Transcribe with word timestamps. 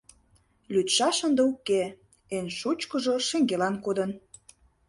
Лӱдшаш 0.73 1.17
ынде 1.27 1.41
уке: 1.51 1.83
эн 2.35 2.47
шучкыжо 2.59 3.15
шеҥгелан 3.27 3.75
кодын. 3.85 4.11